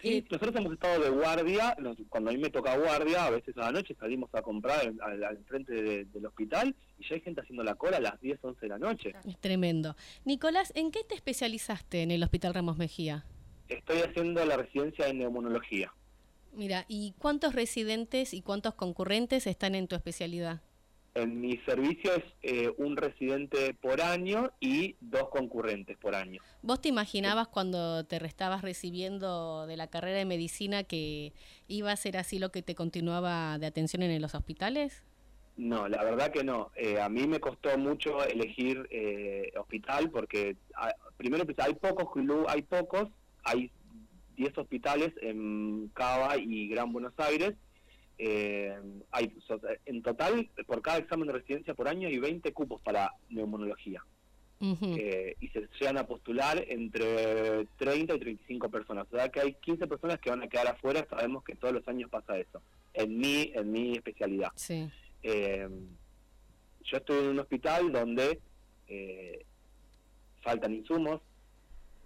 Sí, 0.00 0.24
nosotros 0.30 0.54
hemos 0.56 0.72
estado 0.72 1.02
de 1.02 1.10
guardia, 1.10 1.76
cuando 2.08 2.30
a 2.30 2.32
mí 2.32 2.38
me 2.38 2.50
toca 2.50 2.76
guardia, 2.76 3.26
a 3.26 3.30
veces 3.30 3.56
a 3.56 3.62
la 3.62 3.72
noche 3.72 3.96
salimos 3.98 4.32
a 4.32 4.42
comprar 4.42 4.80
al, 4.80 5.38
frente 5.46 6.04
del 6.04 6.26
hospital 6.26 6.74
y 6.98 7.08
ya 7.08 7.16
hay 7.16 7.20
gente 7.20 7.40
haciendo 7.40 7.64
la 7.64 7.74
cola 7.74 7.96
a 7.96 8.00
las 8.00 8.20
10, 8.20 8.38
11 8.40 8.60
de 8.60 8.68
la 8.68 8.78
noche. 8.78 9.14
Es 9.26 9.38
tremendo. 9.38 9.96
Nicolás, 10.24 10.72
¿en 10.76 10.90
qué 10.92 11.00
te 11.02 11.14
especializaste 11.14 12.02
en 12.02 12.12
el 12.12 12.22
Hospital 12.22 12.54
Ramos 12.54 12.78
Mejía? 12.78 13.24
Estoy 13.68 13.98
haciendo 13.98 14.44
la 14.44 14.56
residencia 14.56 15.08
en 15.08 15.18
neumonología. 15.18 15.92
Mira, 16.52 16.84
¿y 16.88 17.14
cuántos 17.18 17.54
residentes 17.54 18.34
y 18.34 18.42
cuántos 18.42 18.74
concurrentes 18.74 19.46
están 19.46 19.74
en 19.74 19.88
tu 19.88 19.96
especialidad? 19.96 20.62
En 21.14 21.40
mi 21.40 21.56
servicio 21.66 22.12
es 22.14 22.24
eh, 22.42 22.72
un 22.76 22.96
residente 22.96 23.74
por 23.74 24.00
año 24.00 24.52
y 24.60 24.96
dos 25.00 25.28
concurrentes 25.30 25.96
por 25.98 26.14
año. 26.14 26.40
¿Vos 26.62 26.80
te 26.80 26.88
imaginabas 26.88 27.48
cuando 27.48 28.04
te 28.04 28.18
restabas 28.18 28.62
recibiendo 28.62 29.66
de 29.66 29.76
la 29.76 29.88
carrera 29.88 30.18
de 30.18 30.24
medicina 30.24 30.84
que 30.84 31.32
iba 31.66 31.90
a 31.90 31.96
ser 31.96 32.16
así 32.16 32.38
lo 32.38 32.50
que 32.50 32.62
te 32.62 32.74
continuaba 32.74 33.58
de 33.58 33.66
atención 33.66 34.02
en 34.02 34.22
los 34.22 34.34
hospitales? 34.34 35.02
No, 35.56 35.88
la 35.88 36.04
verdad 36.04 36.30
que 36.30 36.44
no. 36.44 36.70
Eh, 36.76 37.00
a 37.00 37.08
mí 37.08 37.26
me 37.26 37.40
costó 37.40 37.76
mucho 37.76 38.24
elegir 38.24 38.86
eh, 38.90 39.50
hospital 39.58 40.10
porque 40.10 40.56
ah, 40.76 40.94
primero 41.16 41.44
hay 41.58 41.74
pocos 41.74 42.08
hay 42.48 42.62
pocos, 42.62 43.08
hay 43.42 43.72
10 44.36 44.56
hospitales 44.56 45.12
en 45.20 45.90
Cava 45.94 46.36
y 46.36 46.68
Gran 46.68 46.92
Buenos 46.92 47.12
Aires 47.16 47.54
eh, 48.18 48.76
hay, 49.12 49.32
en 49.86 50.02
total, 50.02 50.50
por 50.66 50.82
cada 50.82 50.98
examen 50.98 51.28
de 51.28 51.34
residencia 51.34 51.74
por 51.74 51.88
año 51.88 52.08
hay 52.08 52.18
20 52.18 52.52
cupos 52.52 52.82
para 52.82 53.12
neumonología. 53.30 54.04
Eh, 54.60 55.36
y 55.38 55.46
se 55.50 55.68
llegan 55.78 55.98
a 55.98 56.06
postular 56.08 56.64
entre 56.66 57.66
30 57.76 58.14
y 58.14 58.18
35 58.18 58.68
personas. 58.68 59.06
O 59.12 59.16
sea 59.16 59.28
que 59.28 59.38
hay 59.38 59.54
15 59.54 59.86
personas 59.86 60.18
que 60.18 60.30
van 60.30 60.42
a 60.42 60.48
quedar 60.48 60.66
afuera. 60.66 61.06
Sabemos 61.08 61.44
que 61.44 61.54
todos 61.54 61.74
los 61.74 61.86
años 61.86 62.10
pasa 62.10 62.36
eso. 62.36 62.60
En 62.92 63.16
mi, 63.16 63.52
en 63.54 63.70
mi 63.70 63.92
especialidad. 63.92 64.50
Eh, 65.22 65.68
yo 66.82 66.96
estoy 66.96 67.20
en 67.20 67.28
un 67.28 67.38
hospital 67.38 67.92
donde 67.92 68.40
faltan 70.42 70.74
insumos. 70.74 71.20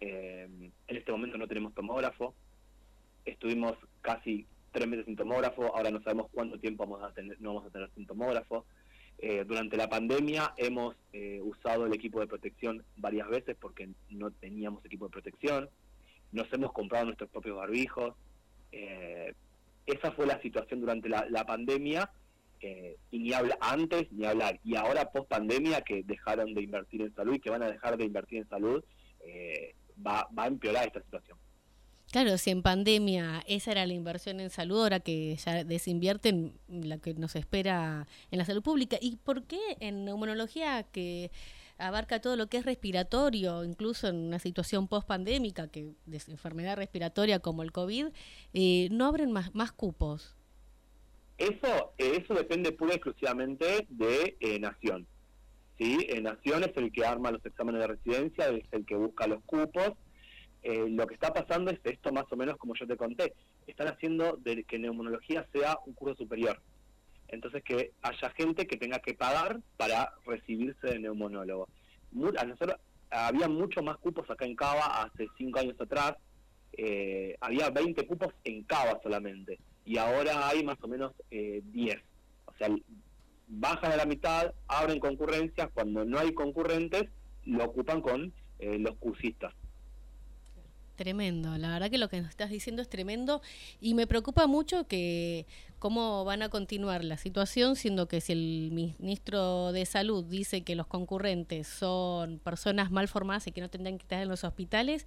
en 0.00 0.72
este 0.88 1.10
momento 1.10 1.38
no 1.38 1.48
tenemos 1.48 1.72
tomógrafo. 1.72 2.34
Estuvimos 3.24 3.78
casi 4.02 4.46
tres 4.72 4.88
meses 4.88 5.04
sin 5.06 5.16
tomógrafo, 5.16 5.76
ahora 5.76 5.90
no 5.90 6.02
sabemos 6.02 6.28
cuánto 6.32 6.58
tiempo 6.58 6.86
vamos 6.86 7.08
a 7.08 7.14
tener, 7.14 7.40
no 7.40 7.54
vamos 7.54 7.68
a 7.68 7.72
tener 7.72 7.90
sin 7.94 8.06
tomógrafo. 8.06 8.64
Eh, 9.18 9.44
durante 9.46 9.76
la 9.76 9.88
pandemia 9.88 10.52
hemos 10.56 10.96
eh, 11.12 11.40
usado 11.42 11.86
el 11.86 11.94
equipo 11.94 12.18
de 12.18 12.26
protección 12.26 12.82
varias 12.96 13.28
veces 13.28 13.56
porque 13.60 13.88
no 14.10 14.32
teníamos 14.32 14.84
equipo 14.84 15.06
de 15.06 15.12
protección, 15.12 15.70
nos 16.32 16.52
hemos 16.52 16.72
comprado 16.72 17.04
nuestros 17.04 17.30
propios 17.30 17.56
barbijos. 17.56 18.14
Eh, 18.72 19.34
esa 19.86 20.10
fue 20.12 20.26
la 20.26 20.40
situación 20.40 20.80
durante 20.80 21.08
la, 21.08 21.44
pandemia 21.46 22.10
y 23.10 23.18
ni 23.18 23.32
habla 23.32 23.58
antes 23.60 24.10
ni 24.12 24.24
hablar. 24.24 24.58
Y 24.64 24.76
ahora 24.76 25.10
post 25.10 25.28
pandemia 25.28 25.82
que 25.82 26.02
dejaron 26.04 26.54
de 26.54 26.62
invertir 26.62 27.02
en 27.02 27.14
salud 27.14 27.34
y 27.34 27.40
que 27.40 27.50
van 27.50 27.62
a 27.62 27.70
dejar 27.70 27.96
de 27.96 28.04
invertir 28.04 28.38
en 28.38 28.48
salud, 28.48 28.84
va, 30.04 30.28
va 30.36 30.44
a 30.44 30.46
empeorar 30.46 30.86
esta 30.86 31.02
situación. 31.02 31.36
Claro, 32.12 32.36
si 32.36 32.50
en 32.50 32.60
pandemia 32.60 33.42
esa 33.46 33.72
era 33.72 33.86
la 33.86 33.94
inversión 33.94 34.38
en 34.38 34.50
salud, 34.50 34.82
ahora 34.82 35.00
que 35.00 35.34
ya 35.36 35.64
desinvierten 35.64 36.52
la 36.68 36.98
que 36.98 37.14
nos 37.14 37.34
espera 37.36 38.06
en 38.30 38.38
la 38.38 38.44
salud 38.44 38.62
pública. 38.62 38.98
¿Y 39.00 39.16
por 39.16 39.44
qué 39.44 39.58
en 39.80 40.04
neumonología 40.04 40.82
que 40.82 41.30
abarca 41.78 42.20
todo 42.20 42.36
lo 42.36 42.48
que 42.48 42.58
es 42.58 42.66
respiratorio, 42.66 43.64
incluso 43.64 44.08
en 44.08 44.16
una 44.16 44.38
situación 44.38 44.88
post-pandémica, 44.88 45.68
que 45.68 45.94
de 46.04 46.20
enfermedad 46.28 46.76
respiratoria 46.76 47.38
como 47.38 47.62
el 47.62 47.72
COVID, 47.72 48.08
eh, 48.52 48.88
no 48.90 49.06
abren 49.06 49.32
más, 49.32 49.54
más 49.54 49.72
cupos? 49.72 50.36
Eso, 51.38 51.94
eso 51.96 52.34
depende 52.34 52.72
pura 52.72 52.92
y 52.92 52.96
exclusivamente 52.96 53.86
de 53.88 54.36
eh, 54.38 54.58
Nación. 54.58 55.06
¿sí? 55.78 56.06
Eh, 56.10 56.20
Nación 56.20 56.62
es 56.62 56.76
el 56.76 56.92
que 56.92 57.06
arma 57.06 57.30
los 57.30 57.44
exámenes 57.46 57.80
de 57.80 57.86
residencia, 57.86 58.48
es 58.50 58.64
el 58.70 58.84
que 58.84 58.96
busca 58.96 59.26
los 59.26 59.42
cupos 59.44 59.94
eh, 60.62 60.86
lo 60.88 61.06
que 61.06 61.14
está 61.14 61.32
pasando 61.32 61.70
es 61.70 61.80
esto 61.84 62.12
más 62.12 62.24
o 62.30 62.36
menos 62.36 62.56
como 62.56 62.74
yo 62.74 62.86
te 62.86 62.96
conté. 62.96 63.34
Están 63.66 63.88
haciendo 63.88 64.36
de 64.36 64.64
que 64.64 64.78
neumonología 64.78 65.46
sea 65.52 65.78
un 65.86 65.94
curso 65.94 66.16
superior. 66.16 66.60
Entonces 67.28 67.62
que 67.64 67.92
haya 68.02 68.30
gente 68.30 68.66
que 68.66 68.76
tenga 68.76 68.98
que 69.00 69.14
pagar 69.14 69.60
para 69.76 70.12
recibirse 70.26 70.86
de 70.86 70.98
neumonólogo. 70.98 71.68
a 72.38 72.44
nosotros 72.44 72.76
había 73.10 73.48
mucho 73.48 73.82
más 73.82 73.96
cupos 73.98 74.28
acá 74.30 74.44
en 74.44 74.56
Cava 74.56 75.02
hace 75.02 75.28
cinco 75.36 75.58
años 75.58 75.80
atrás. 75.80 76.14
Eh, 76.74 77.36
había 77.40 77.70
20 77.70 78.06
cupos 78.06 78.34
en 78.44 78.62
Cava 78.64 79.00
solamente. 79.02 79.58
Y 79.84 79.98
ahora 79.98 80.48
hay 80.48 80.62
más 80.62 80.76
o 80.82 80.88
menos 80.88 81.12
eh, 81.30 81.60
10. 81.64 81.98
O 82.46 82.54
sea, 82.56 82.68
bajan 83.48 83.92
a 83.92 83.96
la 83.96 84.06
mitad, 84.06 84.54
abren 84.68 85.00
concurrencias. 85.00 85.70
Cuando 85.72 86.04
no 86.04 86.18
hay 86.18 86.32
concurrentes, 86.32 87.04
lo 87.44 87.64
ocupan 87.64 88.00
con 88.00 88.32
eh, 88.58 88.78
los 88.78 88.96
cursistas. 88.96 89.54
Tremendo, 90.96 91.56
la 91.56 91.70
verdad 91.70 91.90
que 91.90 91.96
lo 91.96 92.08
que 92.10 92.20
nos 92.20 92.28
estás 92.28 92.50
diciendo 92.50 92.82
es 92.82 92.88
tremendo 92.88 93.40
y 93.80 93.94
me 93.94 94.06
preocupa 94.06 94.46
mucho 94.46 94.86
que 94.86 95.46
cómo 95.78 96.24
van 96.24 96.42
a 96.42 96.50
continuar 96.50 97.02
la 97.02 97.16
situación, 97.16 97.76
siendo 97.76 98.08
que 98.08 98.20
si 98.20 98.32
el 98.32 98.70
ministro 98.72 99.72
de 99.72 99.86
Salud 99.86 100.22
dice 100.22 100.62
que 100.62 100.76
los 100.76 100.86
concurrentes 100.86 101.66
son 101.66 102.38
personas 102.40 102.90
mal 102.90 103.08
formadas 103.08 103.46
y 103.46 103.52
que 103.52 103.62
no 103.62 103.70
tendrán 103.70 103.96
que 103.96 104.02
estar 104.02 104.22
en 104.22 104.28
los 104.28 104.44
hospitales, 104.44 105.06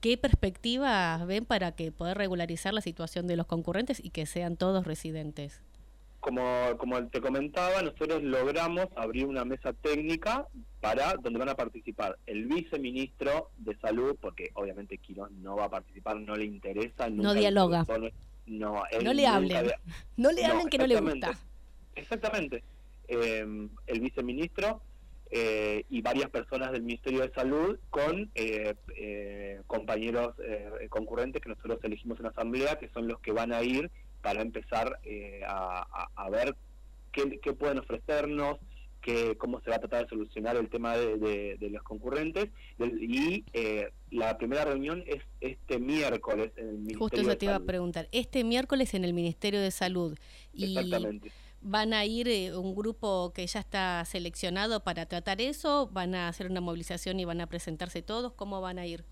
¿qué 0.00 0.18
perspectivas 0.18 1.26
ven 1.26 1.46
para 1.46 1.72
que 1.72 1.92
poder 1.92 2.18
regularizar 2.18 2.74
la 2.74 2.82
situación 2.82 3.26
de 3.26 3.36
los 3.36 3.46
concurrentes 3.46 4.04
y 4.04 4.10
que 4.10 4.26
sean 4.26 4.58
todos 4.58 4.86
residentes? 4.86 5.62
Como, 6.22 6.78
como 6.78 7.04
te 7.08 7.20
comentaba, 7.20 7.82
nosotros 7.82 8.22
logramos 8.22 8.86
abrir 8.94 9.26
una 9.26 9.44
mesa 9.44 9.72
técnica 9.72 10.46
para 10.80 11.14
donde 11.16 11.40
van 11.40 11.48
a 11.48 11.56
participar 11.56 12.16
el 12.26 12.46
viceministro 12.46 13.50
de 13.58 13.76
salud, 13.78 14.16
porque 14.20 14.50
obviamente 14.54 14.98
Quirós 14.98 15.32
no 15.32 15.56
va 15.56 15.64
a 15.64 15.70
participar, 15.70 16.16
no 16.20 16.36
le 16.36 16.44
interesa. 16.44 17.10
No 17.10 17.34
dialoga. 17.34 17.84
no, 18.46 18.84
no 19.02 19.12
le 19.12 19.26
hablen. 19.26 19.72
No 20.16 20.30
le 20.30 20.44
hablen 20.44 20.68
que 20.68 20.78
no 20.78 20.86
le 20.86 21.00
gusta. 21.00 21.36
Exactamente. 21.96 22.62
Eh, 23.08 23.68
el 23.88 24.00
viceministro 24.00 24.80
eh, 25.28 25.84
y 25.90 26.02
varias 26.02 26.30
personas 26.30 26.70
del 26.70 26.82
Ministerio 26.82 27.22
de 27.22 27.32
Salud 27.32 27.80
con 27.90 28.30
eh, 28.36 29.60
compañeros 29.66 30.36
concurrentes 30.88 31.42
que 31.42 31.48
nosotros 31.48 31.80
elegimos 31.82 32.20
en 32.20 32.26
asamblea, 32.26 32.78
que 32.78 32.88
son 32.90 33.08
los 33.08 33.18
que 33.18 33.32
van 33.32 33.52
a 33.52 33.60
ir 33.64 33.90
para 34.22 34.40
empezar 34.40 34.98
eh, 35.04 35.42
a, 35.46 36.30
ver 36.30 36.54
qué, 37.12 37.52
pueden 37.52 37.78
ofrecernos, 37.78 38.58
qué, 39.02 39.36
cómo 39.36 39.60
se 39.60 39.70
va 39.70 39.76
a 39.76 39.80
tratar 39.80 40.04
de 40.04 40.08
solucionar 40.08 40.56
el 40.56 40.70
tema 40.70 40.96
de, 40.96 41.58
los 41.60 41.82
concurrentes. 41.82 42.48
Y 42.78 43.44
eh, 43.52 43.90
la 44.10 44.38
primera 44.38 44.64
reunión 44.64 45.02
es 45.06 45.22
este 45.40 45.78
miércoles 45.78 46.52
en 46.56 46.68
el 46.68 46.74
Ministerio 46.74 46.98
Justo 46.98 47.20
eso 47.20 47.36
te 47.36 47.46
iba 47.46 47.56
a 47.56 47.60
preguntar. 47.60 48.08
Este 48.12 48.44
miércoles 48.44 48.94
en 48.94 49.04
el 49.04 49.12
Ministerio 49.12 49.60
de 49.60 49.70
Salud. 49.70 50.16
Y 50.54 50.76
Exactamente. 50.76 51.32
¿Van 51.64 51.92
a 51.92 52.04
ir 52.04 52.26
eh, 52.26 52.56
un 52.56 52.74
grupo 52.74 53.32
que 53.32 53.46
ya 53.46 53.60
está 53.60 54.04
seleccionado 54.04 54.82
para 54.82 55.06
tratar 55.06 55.40
eso? 55.40 55.88
¿Van 55.92 56.16
a 56.16 56.26
hacer 56.26 56.50
una 56.50 56.60
movilización 56.60 57.20
y 57.20 57.24
van 57.24 57.40
a 57.40 57.46
presentarse 57.46 58.02
todos? 58.02 58.32
¿Cómo 58.32 58.60
van 58.60 58.80
a 58.80 58.86
ir? 58.86 59.04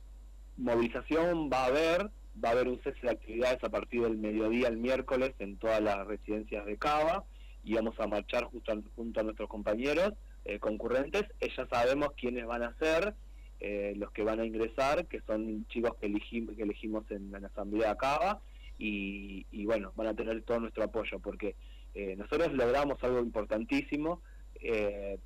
Movilización 0.57 1.49
va 1.49 1.63
a 1.63 1.67
haber, 1.67 2.11
va 2.43 2.51
a 2.51 2.53
haber 2.53 2.69
un 2.69 2.81
cese 2.83 3.01
de 3.03 3.11
actividades 3.11 3.63
a 3.63 3.69
partir 3.69 4.03
del 4.03 4.17
mediodía 4.17 4.69
el 4.69 4.77
miércoles 4.77 5.35
en 5.39 5.57
todas 5.57 5.81
las 5.81 6.07
residencias 6.07 6.65
de 6.67 6.77
Cava 6.77 7.25
y 7.65 7.75
vamos 7.75 7.99
a 8.01 8.07
marchar 8.07 8.45
justo 8.45 8.73
junto 8.97 9.21
a 9.21 9.23
nuestros 9.23 9.49
compañeros 9.49 10.15
eh, 10.45 10.59
concurrentes. 10.59 11.25
Ya 11.41 11.67
sabemos 11.67 12.13
quiénes 12.17 12.47
van 12.47 12.63
a 12.63 12.75
ser 12.79 13.15
eh, 13.61 13.93
los 13.97 14.11
que 14.13 14.23
van 14.23 14.41
a 14.41 14.47
ingresar, 14.47 15.07
que 15.07 15.21
son 15.21 15.67
chicos 15.69 15.97
que 16.01 16.07
elegimos, 16.07 17.11
en, 17.11 17.31
la 17.31 17.47
asamblea 17.47 17.91
de 17.91 17.97
Cava 17.99 18.41
y, 18.79 19.45
bueno, 19.67 19.93
van 19.95 20.07
a 20.07 20.15
tener 20.15 20.41
todo 20.43 20.61
nuestro 20.61 20.85
apoyo 20.85 21.19
porque 21.19 21.55
eh, 21.95 22.15
nosotros 22.17 22.53
logramos 22.55 23.03
algo 23.05 23.21
importantísimo. 23.21 24.23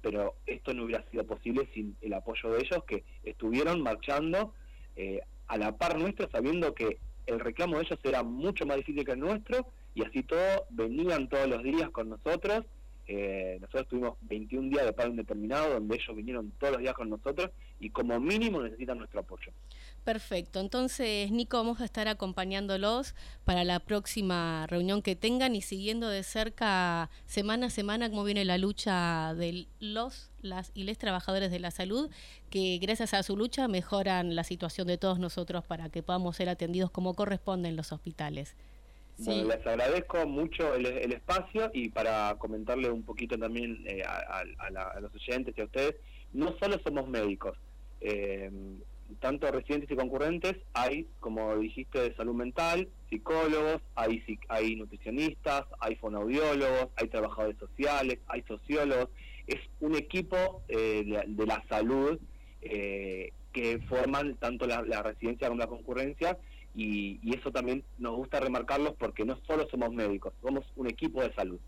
pero 0.02 0.34
esto 0.46 0.74
no 0.74 0.84
hubiera 0.84 1.04
sido 1.10 1.24
posible 1.24 1.68
sin 1.74 1.96
el 2.00 2.14
apoyo 2.14 2.50
de 2.50 2.62
ellos 2.62 2.84
que 2.84 3.04
estuvieron 3.24 3.80
marchando 3.82 4.54
a 5.46 5.56
la 5.56 5.76
par 5.76 5.98
nuestra, 5.98 6.28
sabiendo 6.30 6.74
que 6.74 6.98
el 7.26 7.40
reclamo 7.40 7.76
de 7.76 7.84
ellos 7.84 7.98
era 8.02 8.22
mucho 8.22 8.66
más 8.66 8.76
difícil 8.76 9.04
que 9.04 9.12
el 9.12 9.20
nuestro, 9.20 9.66
y 9.94 10.04
así 10.04 10.22
todo, 10.22 10.66
venían 10.70 11.28
todos 11.28 11.48
los 11.48 11.62
días 11.62 11.90
con 11.90 12.08
nosotros. 12.10 12.64
Eh, 13.06 13.58
nosotros 13.60 13.88
tuvimos 13.88 14.18
21 14.22 14.70
días 14.70 14.86
de 14.86 14.92
pago 14.92 15.10
indeterminado, 15.10 15.74
donde 15.74 15.96
ellos 15.96 16.16
vinieron 16.16 16.50
todos 16.52 16.72
los 16.74 16.82
días 16.82 16.94
con 16.94 17.10
nosotros, 17.10 17.50
y 17.80 17.90
como 17.90 18.18
mínimo 18.18 18.62
necesitan 18.62 18.98
nuestro 18.98 19.20
apoyo. 19.20 19.52
Perfecto. 20.04 20.60
Entonces, 20.60 21.30
Nico, 21.30 21.56
vamos 21.56 21.80
a 21.80 21.84
estar 21.84 22.08
acompañándolos 22.08 23.14
para 23.44 23.64
la 23.64 23.80
próxima 23.80 24.66
reunión 24.66 25.02
que 25.02 25.16
tengan 25.16 25.54
y 25.54 25.62
siguiendo 25.62 26.08
de 26.08 26.22
cerca 26.22 27.10
semana 27.26 27.66
a 27.66 27.70
semana 27.70 28.08
cómo 28.08 28.24
viene 28.24 28.44
la 28.44 28.58
lucha 28.58 29.34
de 29.34 29.66
los, 29.80 30.30
las 30.40 30.72
y 30.74 30.84
les 30.84 30.98
trabajadores 30.98 31.50
de 31.50 31.60
la 31.60 31.70
salud, 31.70 32.10
que 32.50 32.78
gracias 32.80 33.14
a 33.14 33.22
su 33.22 33.36
lucha 33.36 33.68
mejoran 33.68 34.34
la 34.34 34.44
situación 34.44 34.86
de 34.86 34.98
todos 34.98 35.18
nosotros 35.18 35.64
para 35.64 35.88
que 35.88 36.02
podamos 36.02 36.36
ser 36.36 36.48
atendidos 36.48 36.90
como 36.90 37.14
corresponde 37.14 37.68
en 37.68 37.76
los 37.76 37.92
hospitales. 37.92 38.56
Bueno, 39.18 39.48
les 39.48 39.66
agradezco 39.66 40.26
mucho 40.26 40.74
el, 40.74 41.12
espacio 41.12 41.70
y 41.72 41.88
para 41.88 42.34
comentarle 42.38 42.90
un 42.90 43.04
poquito 43.04 43.38
también 43.38 43.84
eh, 43.86 44.02
a, 44.04 45.00
los 45.00 45.14
oyentes 45.14 45.54
y 45.56 45.60
a 45.60 45.64
ustedes, 45.64 45.94
no 46.32 46.56
solo 46.58 46.78
somos 46.84 47.08
médicos, 47.08 47.56
eh, 48.00 48.50
tanto 49.20 49.50
residentes 49.50 49.90
y 49.90 49.96
concurrentes, 49.96 50.56
hay, 50.72 51.06
como 51.20 51.56
dijiste, 51.56 52.00
de 52.00 52.14
salud 52.14 52.34
mental, 52.34 52.88
psicólogos, 53.08 53.80
hay, 53.94 54.22
hay 54.48 54.76
nutricionistas, 54.76 55.64
hay 55.80 55.96
fonoaudiólogos, 55.96 56.88
hay 56.96 57.08
trabajadores 57.08 57.56
sociales, 57.58 58.18
hay 58.26 58.42
sociólogos. 58.42 59.08
Es 59.46 59.60
un 59.80 59.94
equipo 59.94 60.62
eh, 60.68 61.22
de, 61.26 61.46
la 61.46 61.62
salud 61.68 62.18
eh, 62.62 63.32
que 63.52 63.78
forman 63.88 64.36
tanto 64.36 64.66
la, 64.66 64.82
residencia 65.02 65.48
como 65.48 65.60
la 65.60 65.66
concurrencia 65.66 66.38
y, 66.74 67.20
y 67.22 67.36
eso 67.36 67.50
también 67.50 67.84
nos 67.98 68.16
gusta 68.16 68.40
remarcarlos 68.40 68.94
porque 68.98 69.24
no 69.24 69.38
solo 69.46 69.68
somos 69.70 69.92
médicos, 69.92 70.32
somos 70.42 70.64
un 70.76 70.88
equipo 70.88 71.22
de 71.22 71.32
salud. 71.34 71.60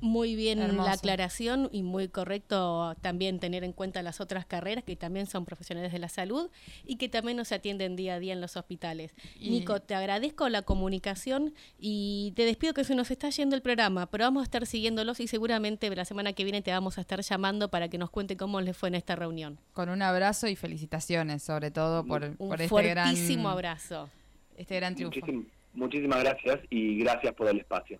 Muy 0.00 0.34
bien 0.34 0.76
la 0.78 0.92
aclaración 0.92 1.68
y 1.72 1.82
muy 1.82 2.08
correcto 2.08 2.96
también 3.02 3.38
tener 3.38 3.64
en 3.64 3.72
cuenta 3.72 4.02
las 4.02 4.20
otras 4.20 4.46
carreras 4.46 4.82
que 4.82 4.96
también 4.96 5.26
son 5.26 5.44
profesionales 5.44 5.92
de 5.92 5.98
la 5.98 6.08
salud 6.08 6.50
y 6.86 6.96
que 6.96 7.10
también 7.10 7.36
nos 7.36 7.52
atienden 7.52 7.96
día 7.96 8.14
a 8.14 8.18
día 8.18 8.32
en 8.32 8.40
los 8.40 8.56
hospitales. 8.56 9.12
Nico, 9.40 9.80
te 9.80 9.94
agradezco 9.94 10.48
la 10.48 10.62
comunicación 10.62 11.54
y 11.78 12.32
te 12.34 12.44
despido 12.44 12.72
que 12.72 12.84
se 12.84 12.94
nos 12.94 13.10
está 13.10 13.28
yendo 13.28 13.56
el 13.56 13.62
programa, 13.62 14.06
pero 14.06 14.24
vamos 14.24 14.40
a 14.40 14.44
estar 14.44 14.66
siguiéndolos 14.66 15.20
y 15.20 15.26
seguramente 15.26 15.94
la 15.94 16.06
semana 16.06 16.32
que 16.32 16.44
viene 16.44 16.62
te 16.62 16.70
vamos 16.70 16.96
a 16.96 17.02
estar 17.02 17.20
llamando 17.20 17.70
para 17.70 17.88
que 17.88 17.98
nos 17.98 18.08
cuente 18.08 18.38
cómo 18.38 18.60
les 18.62 18.76
fue 18.76 18.88
en 18.88 18.94
esta 18.94 19.16
reunión. 19.16 19.58
Con 19.74 19.90
un 19.90 20.00
abrazo 20.00 20.48
y 20.48 20.56
felicitaciones, 20.56 21.42
sobre 21.42 21.70
todo 21.70 22.06
por, 22.06 22.24
un 22.24 22.48
por 22.48 22.54
este 22.54 22.68
fuertísimo 22.68 23.50
abrazo. 23.50 24.08
Este 24.60 24.76
gran 24.76 24.94
triunfo. 24.94 25.18
muchísimas 25.72 26.22
gracias 26.22 26.60
y 26.68 26.98
gracias 26.98 27.32
por 27.32 27.48
el 27.48 27.60
espacio. 27.60 27.98